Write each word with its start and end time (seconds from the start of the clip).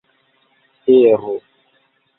ero 0.89 1.35